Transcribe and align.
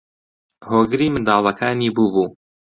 هۆگری 0.69 1.07
منداڵەکانی 1.13 1.89
بووبوو 1.95 2.25